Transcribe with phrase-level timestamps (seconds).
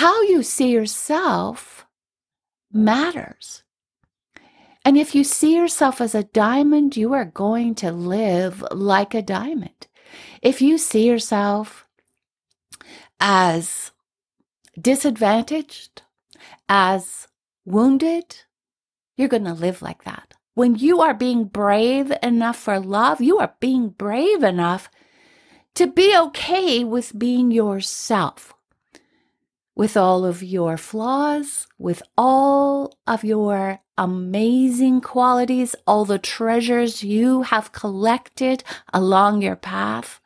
[0.00, 1.84] how you see yourself
[2.72, 3.64] matters.
[4.82, 9.20] And if you see yourself as a diamond, you are going to live like a
[9.20, 9.88] diamond.
[10.40, 11.84] If you see yourself
[13.20, 13.92] as
[14.80, 16.00] disadvantaged,
[16.66, 17.28] as
[17.66, 18.44] wounded,
[19.18, 20.32] you're going to live like that.
[20.54, 24.88] When you are being brave enough for love, you are being brave enough
[25.74, 28.54] to be okay with being yourself,
[29.80, 37.40] with all of your flaws, with all of your amazing qualities, all the treasures you
[37.40, 38.62] have collected
[38.92, 40.20] along your path.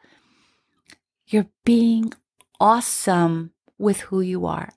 [1.28, 2.12] You're being
[2.58, 4.70] awesome with who you are.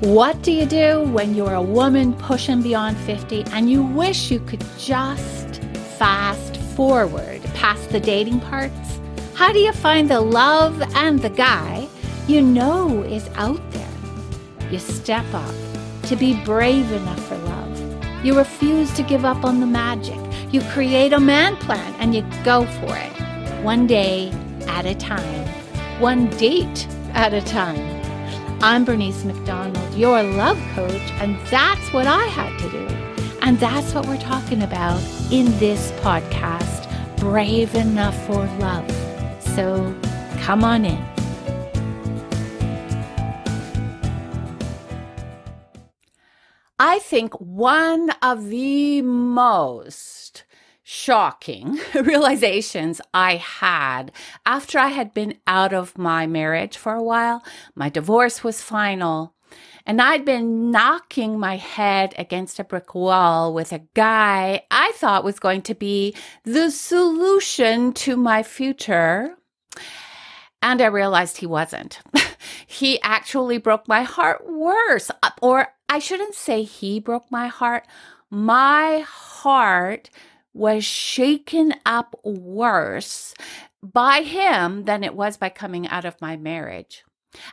[0.00, 4.40] What do you do when you're a woman pushing beyond 50 and you wish you
[4.40, 5.62] could just
[5.96, 8.99] fast forward past the dating parts?
[9.40, 11.88] How do you find the love and the guy
[12.28, 13.88] you know is out there?
[14.70, 15.54] You step up
[16.02, 18.22] to be brave enough for love.
[18.22, 20.20] You refuse to give up on the magic.
[20.52, 23.64] You create a man plan and you go for it.
[23.64, 24.30] One day
[24.68, 25.48] at a time,
[26.00, 28.02] one date at a time.
[28.62, 32.86] I'm Bernice McDonald, your love coach, and that's what I had to do.
[33.40, 35.00] And that's what we're talking about
[35.32, 39.09] in this podcast Brave Enough for Love.
[39.54, 39.94] So
[40.40, 41.10] come on in.
[46.78, 50.44] I think one of the most
[50.82, 54.12] shocking realizations I had
[54.46, 57.44] after I had been out of my marriage for a while.
[57.74, 59.34] My divorce was final.
[59.84, 65.24] And I'd been knocking my head against a brick wall with a guy I thought
[65.24, 66.14] was going to be
[66.44, 69.36] the solution to my future.
[70.62, 72.00] And I realized he wasn't.
[72.66, 75.10] he actually broke my heart worse.
[75.22, 77.86] Uh, or I shouldn't say he broke my heart.
[78.30, 80.10] My heart
[80.52, 83.34] was shaken up worse
[83.82, 87.04] by him than it was by coming out of my marriage.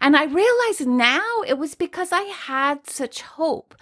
[0.01, 3.75] And I realize now it was because I had such hope.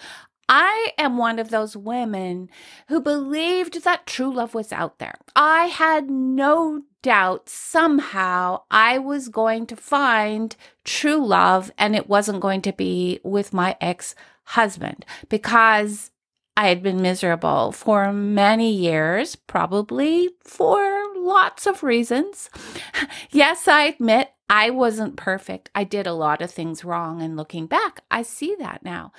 [0.47, 2.49] I am one of those women
[2.87, 5.15] who believed that true love was out there.
[5.35, 12.41] I had no doubt somehow I was going to find true love and it wasn't
[12.41, 16.11] going to be with my ex husband because
[16.57, 20.79] I had been miserable for many years, probably for
[21.17, 22.49] lots of reasons.
[23.29, 25.69] yes, I admit I wasn't perfect.
[25.73, 27.21] I did a lot of things wrong.
[27.21, 29.11] And looking back, I see that now.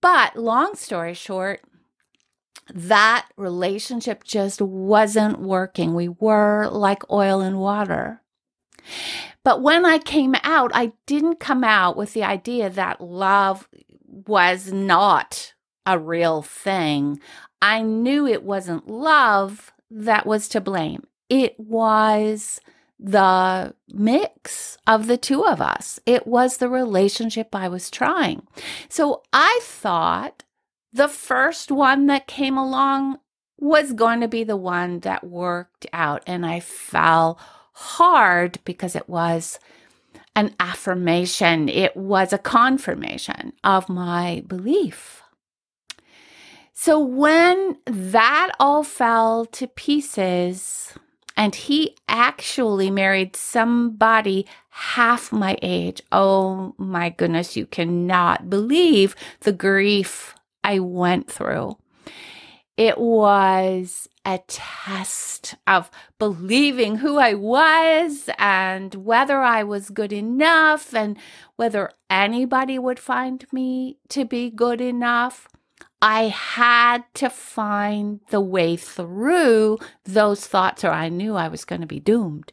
[0.00, 1.62] But long story short,
[2.72, 5.94] that relationship just wasn't working.
[5.94, 8.20] We were like oil and water.
[9.42, 13.68] But when I came out, I didn't come out with the idea that love
[14.06, 15.54] was not
[15.86, 17.20] a real thing.
[17.60, 21.04] I knew it wasn't love that was to blame.
[21.28, 22.60] It was
[23.04, 26.00] the mix of the two of us.
[26.06, 28.46] It was the relationship I was trying.
[28.88, 30.42] So I thought
[30.90, 33.18] the first one that came along
[33.58, 36.22] was going to be the one that worked out.
[36.26, 37.38] And I fell
[37.74, 39.58] hard because it was
[40.34, 45.22] an affirmation, it was a confirmation of my belief.
[46.72, 50.94] So when that all fell to pieces,
[51.36, 56.02] and he actually married somebody half my age.
[56.12, 61.76] Oh my goodness, you cannot believe the grief I went through.
[62.76, 70.94] It was a test of believing who I was and whether I was good enough
[70.94, 71.16] and
[71.56, 75.46] whether anybody would find me to be good enough.
[76.02, 81.80] I had to find the way through those thoughts, or I knew I was going
[81.80, 82.52] to be doomed.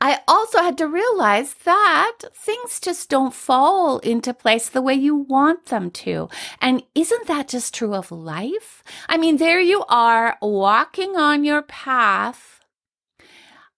[0.00, 5.14] I also had to realize that things just don't fall into place the way you
[5.16, 6.28] want them to.
[6.60, 8.82] And isn't that just true of life?
[9.08, 12.60] I mean, there you are walking on your path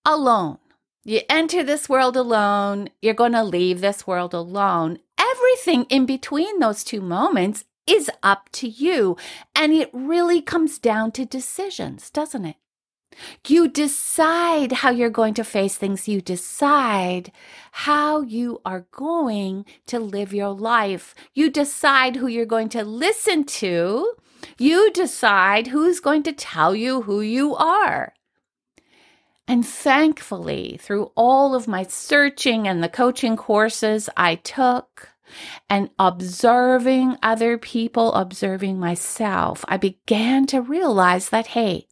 [0.05, 0.59] alone.
[1.05, 2.91] You enter this world alone.
[3.01, 4.99] You're going to leave this world alone.
[5.19, 9.17] Everything in between those two moments is up to you.
[9.55, 12.57] And it really comes down to decisions, doesn't it?
[13.47, 16.09] You decide how you're going to face things.
[16.09, 17.33] You decide
[17.73, 21.15] how you are going to live your life.
[21.35, 24.15] You decide who you're going to listen to.
[24.59, 28.15] You decide who's going to tell you who you are.
[29.49, 35.10] And thankfully, through all of my searching and the coaching courses I took,
[35.69, 41.87] and observing other people, observing myself, I began to realize that, hey,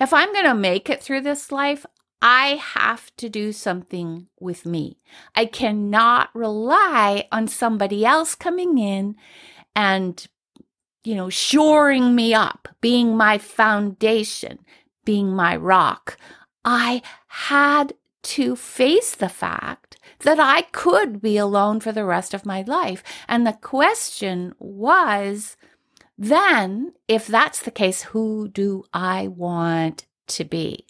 [0.00, 1.86] if I'm going to make it through this life,
[2.20, 4.98] I have to do something with me.
[5.34, 9.16] I cannot rely on somebody else coming in
[9.74, 10.24] and,
[11.02, 14.60] you know, shoring me up, being my foundation,
[15.04, 16.16] being my rock.
[16.64, 22.46] I had to face the fact that I could be alone for the rest of
[22.46, 23.02] my life.
[23.28, 25.56] And the question was
[26.16, 30.86] then, if that's the case, who do I want to be?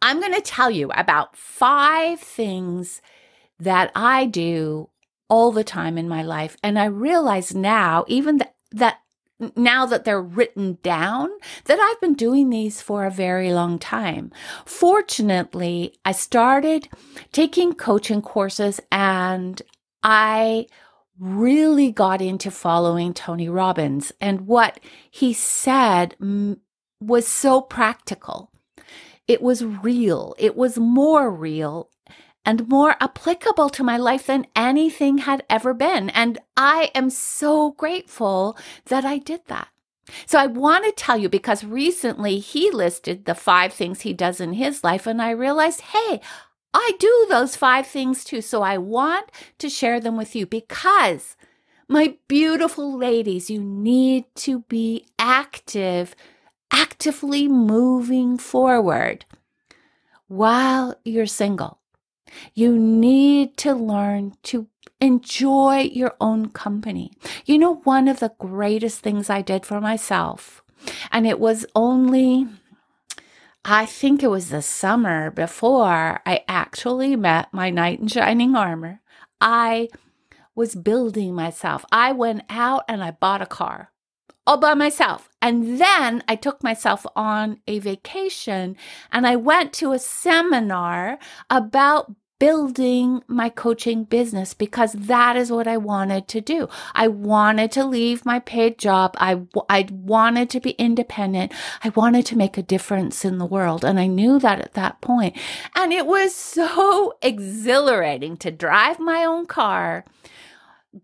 [0.00, 3.00] I'm going to tell you about five things
[3.58, 4.88] that I do
[5.28, 6.56] all the time in my life.
[6.62, 8.98] And I realize now, even th- that
[9.56, 11.30] now that they're written down,
[11.64, 14.32] that I've been doing these for a very long time.
[14.64, 16.88] Fortunately, I started
[17.32, 19.60] taking coaching courses and
[20.02, 20.66] I
[21.18, 24.12] really got into following Tony Robbins.
[24.20, 24.80] And what
[25.10, 26.16] he said
[27.00, 28.50] was so practical.
[29.28, 30.34] It was real.
[30.38, 31.90] It was more real
[32.44, 36.10] and more applicable to my life than anything had ever been.
[36.10, 38.56] And I am so grateful
[38.86, 39.68] that I did that.
[40.26, 44.40] So I want to tell you because recently he listed the five things he does
[44.40, 46.20] in his life, and I realized, hey,
[46.74, 48.40] I do those five things too.
[48.40, 51.36] So I want to share them with you because,
[51.88, 56.16] my beautiful ladies, you need to be active,
[56.70, 59.24] actively moving forward
[60.26, 61.78] while you're single.
[62.54, 64.68] You need to learn to
[65.00, 67.12] enjoy your own company.
[67.44, 70.62] You know, one of the greatest things I did for myself,
[71.10, 72.46] and it was only,
[73.64, 79.00] I think it was the summer before I actually met my knight in shining armor.
[79.40, 79.88] I
[80.54, 81.84] was building myself.
[81.90, 83.92] I went out and I bought a car
[84.46, 85.28] all by myself.
[85.40, 88.76] And then I took myself on a vacation
[89.10, 91.18] and I went to a seminar
[91.48, 96.68] about building my coaching business because that is what I wanted to do.
[96.92, 99.14] I wanted to leave my paid job.
[99.18, 101.52] I, I wanted to be independent.
[101.84, 103.84] I wanted to make a difference in the world.
[103.84, 105.36] And I knew that at that point.
[105.76, 110.04] And it was so exhilarating to drive my own car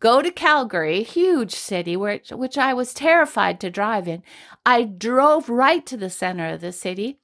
[0.00, 4.23] go to Calgary, huge city, which, which I was terrified to drive in.
[4.67, 7.18] I drove right to the center of the city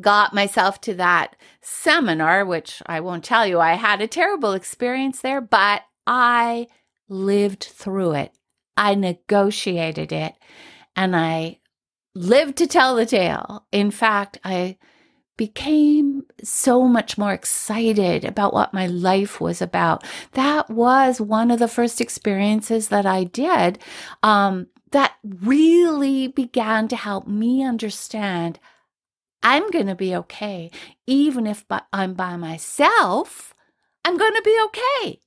[0.00, 5.20] got myself to that seminar, which I won't tell you, I had a terrible experience
[5.20, 6.66] there, but I
[7.08, 8.32] lived through it.
[8.76, 10.34] I negotiated it
[10.96, 11.60] and I
[12.14, 13.66] lived to tell the tale.
[13.72, 14.78] In fact, I
[15.36, 20.04] became so much more excited about what my life was about.
[20.32, 23.78] That was one of the first experiences that I did
[24.22, 28.60] um, that really began to help me understand
[29.44, 30.70] I'm going to be okay.
[31.06, 33.54] Even if I'm by myself,
[34.04, 35.20] I'm going to be okay.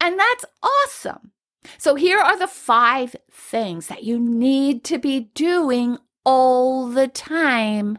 [0.00, 1.32] And that's awesome.
[1.78, 7.98] So, here are the five things that you need to be doing all the time,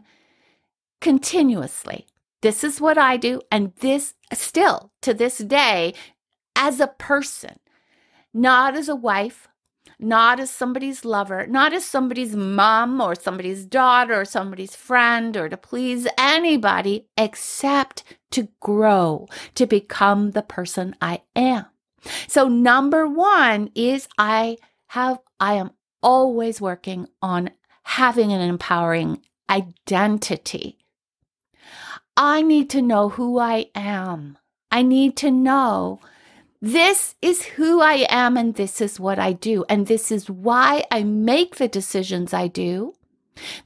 [1.00, 2.06] continuously.
[2.42, 3.40] This is what I do.
[3.50, 5.94] And this still to this day,
[6.54, 7.58] as a person,
[8.34, 9.48] not as a wife,
[9.98, 15.48] not as somebody's lover, not as somebody's mom or somebody's daughter or somebody's friend or
[15.48, 21.66] to please anybody except to grow, to become the person I am.
[22.26, 24.58] So number 1 is I
[24.88, 25.70] have I am
[26.02, 27.50] always working on
[27.82, 30.78] having an empowering identity.
[32.16, 34.38] I need to know who I am.
[34.70, 36.00] I need to know
[36.64, 39.66] this is who I am, and this is what I do.
[39.68, 42.94] And this is why I make the decisions I do.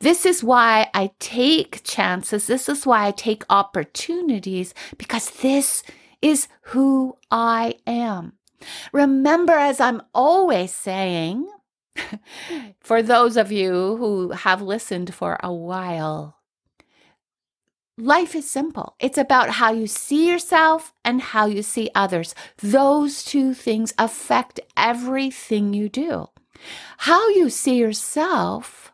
[0.01, 2.49] This is why I take chances.
[2.49, 5.85] This is why I take opportunities because this
[6.21, 8.33] is who I am.
[8.93, 11.49] Remember, as I'm always saying,
[12.81, 16.38] for those of you who have listened for a while,
[17.99, 18.95] life is simple.
[19.01, 22.35] It's about how you see yourself and how you see others.
[22.59, 26.29] Those two things affect everything you do.
[26.99, 28.93] How you see yourself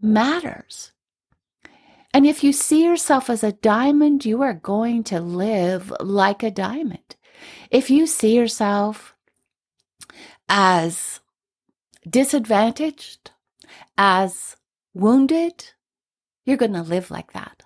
[0.00, 0.92] matters.
[2.12, 6.50] And if you see yourself as a diamond, you are going to live like a
[6.50, 7.16] diamond.
[7.70, 9.14] If you see yourself
[10.48, 11.20] as
[12.08, 13.30] disadvantaged,
[13.96, 14.56] as
[14.92, 15.72] wounded,
[16.44, 17.62] you're going to live like that.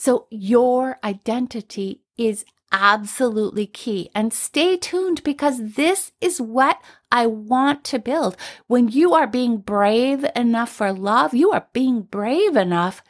[0.00, 4.08] So your identity is absolutely key.
[4.14, 6.80] And stay tuned because this is what
[7.12, 8.34] I want to build.
[8.66, 13.02] When you are being brave enough for love, you are being brave enough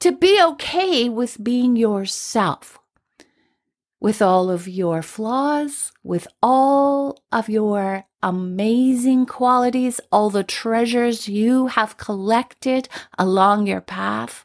[0.00, 2.78] to be okay with being yourself,
[3.98, 11.68] with all of your flaws, with all of your amazing qualities, all the treasures you
[11.68, 14.44] have collected along your path.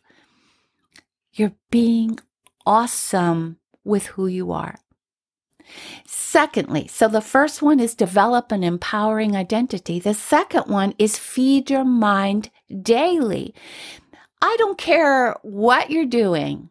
[1.37, 2.19] You're being
[2.65, 4.79] awesome with who you are.
[6.05, 9.99] Secondly, so the first one is develop an empowering identity.
[9.99, 12.49] The second one is feed your mind
[12.81, 13.53] daily.
[14.41, 16.69] I don't care what you're doing,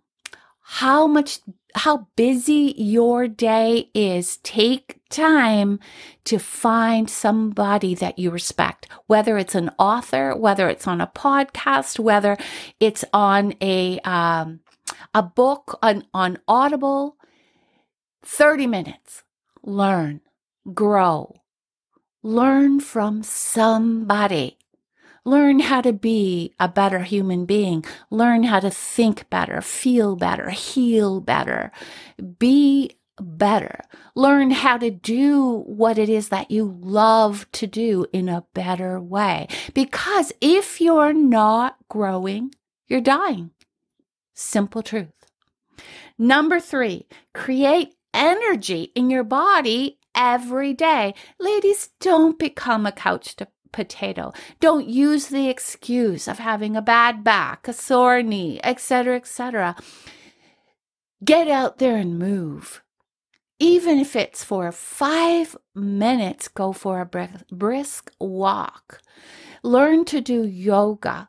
[0.62, 1.38] how much,
[1.76, 4.38] how busy your day is.
[4.38, 5.78] Take time
[6.24, 11.98] to find somebody that you respect, whether it's an author, whether it's on a podcast,
[11.98, 12.36] whether
[12.80, 14.60] it's on a, um,
[15.14, 17.16] a book on, on Audible,
[18.24, 19.22] 30 minutes.
[19.62, 20.20] Learn,
[20.72, 21.40] grow,
[22.22, 24.58] learn from somebody.
[25.26, 27.84] Learn how to be a better human being.
[28.10, 31.72] Learn how to think better, feel better, heal better,
[32.38, 33.80] be better.
[34.14, 39.00] Learn how to do what it is that you love to do in a better
[39.00, 39.48] way.
[39.74, 42.54] Because if you're not growing,
[42.86, 43.50] you're dying.
[44.32, 45.08] Simple truth.
[46.16, 51.14] Number three, create energy in your body every day.
[51.40, 54.32] Ladies, don't become a couch to potato.
[54.60, 59.76] Don't use the excuse of having a bad back, a sore knee, etc., etc.
[61.24, 62.82] Get out there and move.
[63.58, 69.00] Even if it's for five minutes, go for a brisk walk.
[69.62, 71.28] Learn to do yoga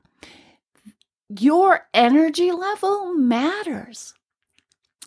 [1.29, 4.13] your energy level matters.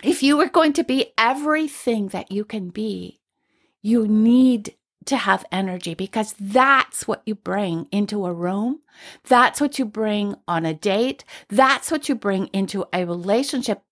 [0.03, 3.21] If you are going to be everything that you can be,
[3.83, 4.75] you need
[5.07, 8.81] to have energy because that's what you bring into a room.
[9.29, 11.25] That's what you bring on a date.
[11.49, 13.83] That's what you bring into a relationship,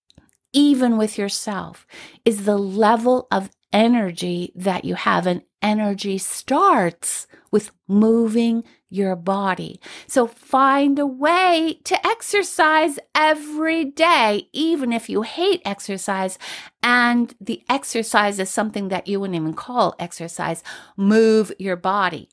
[0.53, 1.87] even with yourself,
[2.25, 5.25] is the level of energy that you have.
[5.25, 9.79] And energy starts with moving your body.
[10.07, 16.37] So find a way to exercise every day, even if you hate exercise
[16.81, 20.63] and the exercise is something that you wouldn't even call exercise.
[20.97, 22.29] Move your body.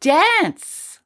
[0.00, 1.00] Dance.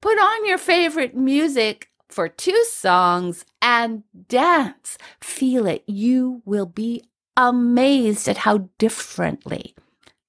[0.00, 4.98] Put on your favorite music for two songs and dance.
[5.20, 5.84] Feel it.
[5.86, 7.02] You will be
[7.36, 9.74] amazed at how differently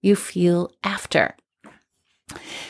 [0.01, 1.35] you feel after.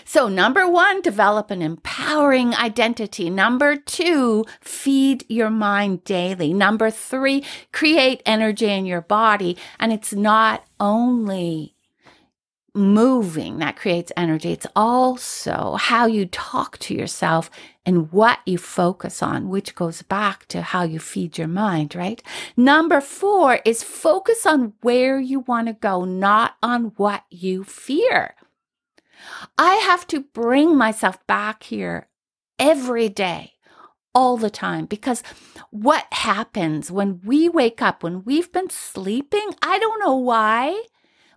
[0.06, 3.30] So, number one, develop an empowering identity.
[3.30, 6.54] Number two, feed your mind daily.
[6.54, 9.58] Number three, create energy in your body.
[9.80, 11.74] And it's not only
[12.74, 17.50] moving that creates energy, it's also how you talk to yourself
[17.86, 22.22] and what you focus on, which goes back to how you feed your mind, right?
[22.56, 28.36] Number four is focus on where you want to go, not on what you fear.
[29.57, 32.07] I have to bring myself back here
[32.59, 33.53] every day,
[34.13, 35.21] all the time, because
[35.69, 40.83] what happens when we wake up, when we've been sleeping, I don't know why,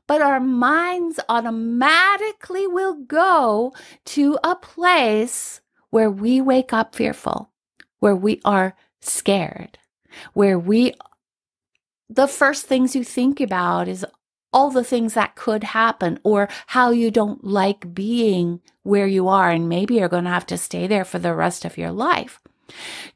[0.06, 3.72] but our minds automatically will go
[4.06, 5.60] to a place
[5.90, 7.50] where we wake up fearful,
[7.98, 9.78] where we are scared,
[10.32, 10.94] where we,
[12.08, 14.04] the first things you think about is
[14.52, 19.50] all the things that could happen or how you don't like being where you are.
[19.50, 22.40] And maybe you're going to have to stay there for the rest of your life.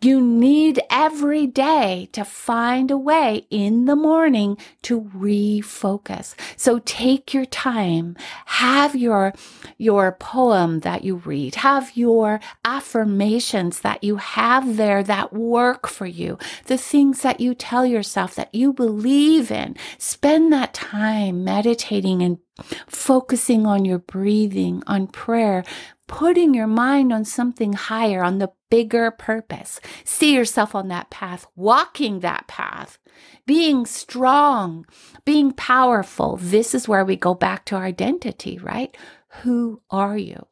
[0.01, 6.35] You need every day to find a way in the morning to refocus.
[6.57, 9.33] So take your time, have your,
[9.79, 16.07] your poem that you read, have your affirmations that you have there that work for
[16.07, 19.77] you, the things that you tell yourself that you believe in.
[19.99, 22.39] Spend that time meditating and
[22.87, 25.65] focusing on your breathing, on prayer,
[26.07, 29.81] putting your mind on something higher, on the bigger purpose.
[30.05, 32.99] See yourself on that path, walking that path,
[33.47, 34.87] being strong,
[35.25, 36.37] being powerful.
[36.37, 38.97] This is where we go back to our identity, right?
[39.43, 40.47] Who are you?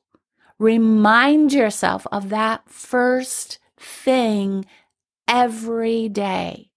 [0.59, 4.65] Remind yourself of that first thing
[5.27, 6.71] every day.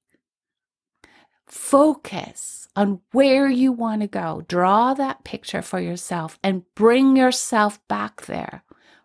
[1.45, 4.43] Focus on where you want to go.
[4.47, 8.63] Draw that picture for yourself and bring yourself back there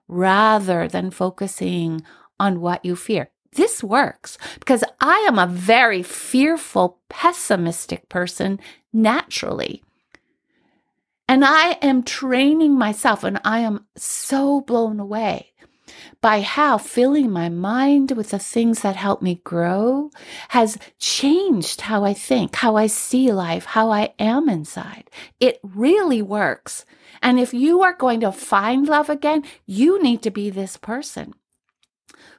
[0.08, 2.02] rather than focusing
[2.38, 3.30] on what you fear.
[3.52, 8.60] this works because I am a very fearful, pessimistic person
[8.92, 9.82] naturally.
[11.28, 15.49] And I am training myself, and I am so blown away
[16.20, 20.10] by how filling my mind with the things that help me grow
[20.48, 25.10] has changed how I think, how I see life, how I am inside.
[25.38, 26.84] It really works.
[27.22, 31.34] And if you are going to find love again, you need to be this person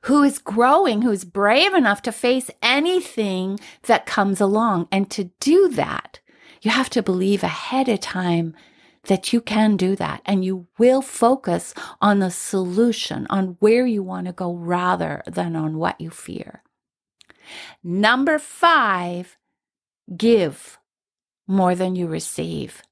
[0.05, 4.87] who is growing, who's brave enough to face anything that comes along.
[4.91, 6.19] And to do that,
[6.61, 8.55] you have to believe ahead of time
[9.05, 14.03] that you can do that and you will focus on the solution, on where you
[14.03, 16.63] want to go rather than on what you fear.
[17.83, 19.37] Number five,
[20.15, 20.77] give
[21.47, 22.83] more than you receive.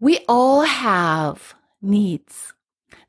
[0.00, 2.52] We all have needs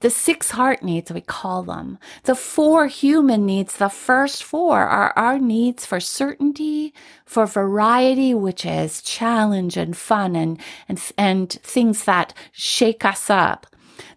[0.01, 1.98] the six heart needs, we call them.
[2.24, 6.93] The four human needs, the first four are our needs for certainty,
[7.25, 13.67] for variety, which is challenge and fun and, and, and things that shake us up.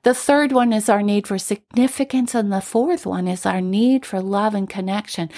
[0.02, 4.06] The third one is our need for significance, and the fourth one is our need
[4.06, 5.30] for love and connection.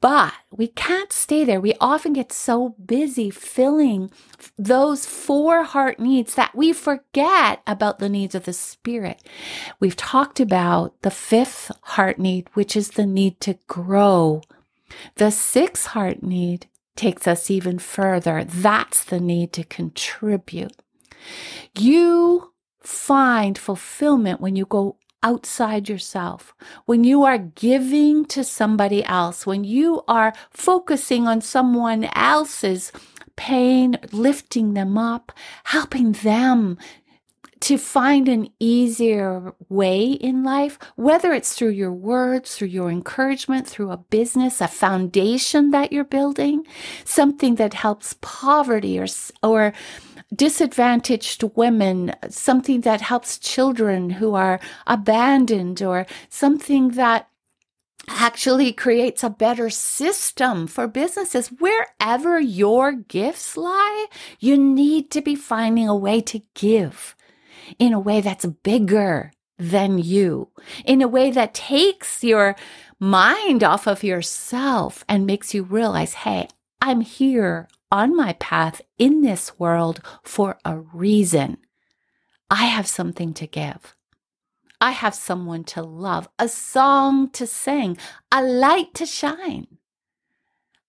[0.00, 1.60] But we can't stay there.
[1.60, 4.10] We often get so busy filling
[4.58, 9.22] those four heart needs that we forget about the needs of the spirit.
[9.78, 14.40] We've talked about the fifth heart need, which is the need to grow.
[15.16, 16.66] The sixth heart need
[16.96, 18.42] takes us even further.
[18.44, 20.72] That's the need to contribute.
[21.78, 26.54] You find fulfillment when you go outside yourself,
[26.86, 32.92] when you are giving to somebody else, when you are focusing on someone else's
[33.36, 35.32] pain, lifting them up,
[35.64, 36.78] helping them
[37.60, 43.66] to find an easier way in life, whether it's through your words, through your encouragement,
[43.66, 46.66] through a business, a foundation that you're building,
[47.04, 49.06] something that helps poverty or,
[49.42, 49.74] or
[50.34, 57.28] disadvantaged women, something that helps children who are abandoned, or something that
[58.08, 61.48] actually creates a better system for businesses.
[61.48, 64.06] Wherever your gifts lie,
[64.38, 67.14] you need to be finding a way to give
[67.78, 70.48] in a way that's bigger than you,
[70.84, 72.56] in a way that takes your
[72.98, 76.48] mind off of yourself and makes you realize, hey,
[76.80, 81.58] I'm here on my path in this world for a reason.
[82.50, 83.94] I have something to give.
[84.80, 87.98] I have someone to love, a song to sing,
[88.32, 89.66] a light to shine.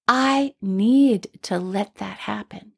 [0.07, 2.73] I need to let that happen.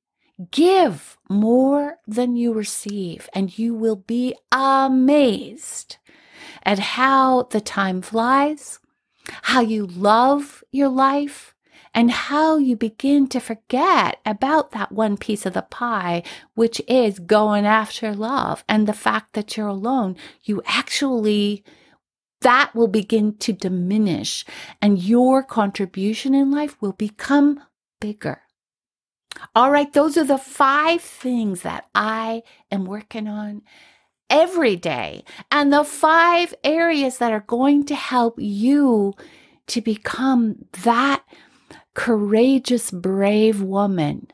[0.49, 5.97] Give more than you receive, and you will be amazed
[6.63, 8.79] at how the time flies,
[9.43, 11.53] how you love your life,
[11.93, 16.23] and how you begin to forget about that one piece of the pie,
[16.55, 20.15] which is going after love and the fact that you're alone.
[20.43, 21.63] You actually,
[22.41, 24.45] that will begin to diminish
[24.81, 27.61] and your contribution in life will become
[28.01, 28.41] bigger.
[29.55, 33.63] All right, those are the five things that I am working on
[34.29, 39.13] every day, and the five areas that are going to help you
[39.67, 41.23] to become that
[41.93, 44.27] courageous, brave woman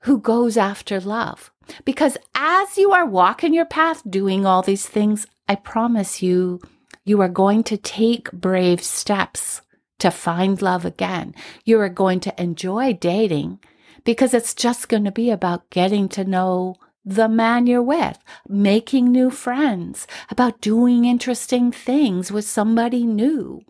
[0.00, 1.50] who goes after love.
[1.84, 6.60] Because as you are walking your path doing all these things, I promise you,
[7.04, 9.62] you are going to take brave steps
[9.98, 11.34] to find love again.
[11.64, 13.60] You are going to enjoy dating
[14.04, 19.10] because it's just going to be about getting to know the man you're with, making
[19.10, 23.62] new friends, about doing interesting things with somebody new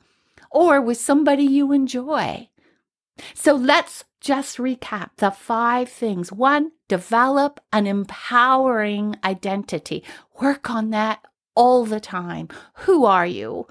[0.50, 2.48] or with somebody you enjoy.
[3.34, 6.32] So let's just recap the five things.
[6.32, 10.04] One, develop an empowering identity.
[10.40, 12.48] Work on that all the time.
[12.84, 13.66] Who are you?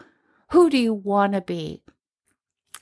[0.51, 1.83] Who do you want to be?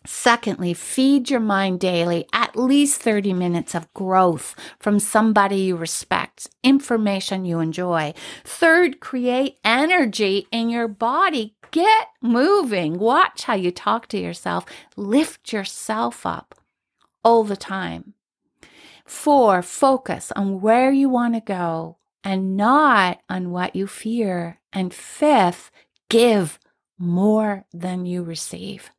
[0.06, 6.50] Secondly, feed your mind daily at least 30 minutes of growth from somebody you respect,
[6.64, 8.14] information you enjoy.
[8.46, 11.56] Third, create energy in your body.
[11.72, 12.98] Get moving.
[12.98, 14.64] Watch how you talk to yourself.
[14.96, 16.56] Lift yourself up
[17.28, 18.14] all the time.
[19.06, 24.62] Four, focus on where you want to go and not on what you fear.
[24.72, 25.70] And fifth,
[26.08, 26.58] give
[26.98, 28.92] more than you receive.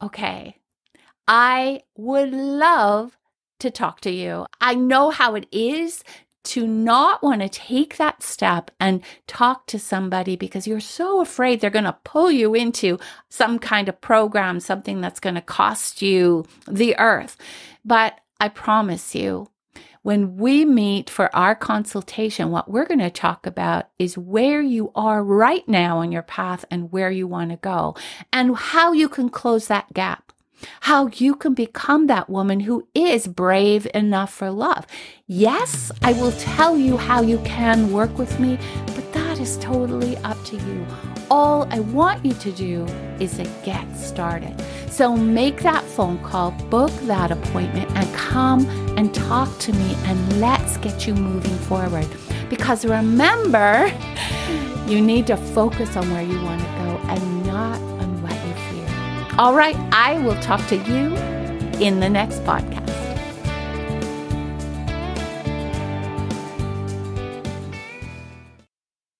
[0.00, 0.58] Okay,
[1.26, 3.18] I would love
[3.58, 4.46] to talk to you.
[4.60, 6.04] I know how it is
[6.48, 11.60] to not want to take that step and talk to somebody because you're so afraid
[11.60, 16.00] they're going to pull you into some kind of program, something that's going to cost
[16.00, 17.36] you the earth.
[17.84, 19.50] But I promise you,
[20.02, 24.90] when we meet for our consultation, what we're going to talk about is where you
[24.94, 27.94] are right now on your path and where you want to go
[28.32, 30.27] and how you can close that gap.
[30.80, 34.86] How you can become that woman who is brave enough for love.
[35.26, 38.58] Yes, I will tell you how you can work with me,
[38.94, 40.86] but that is totally up to you.
[41.30, 42.86] All I want you to do
[43.20, 44.54] is to get started.
[44.90, 48.66] So make that phone call, book that appointment, and come
[48.96, 52.08] and talk to me, and let's get you moving forward.
[52.48, 53.92] Because remember,
[54.88, 57.87] you need to focus on where you want to go and not
[59.38, 61.14] All right, I will talk to you
[61.78, 62.87] in the next podcast.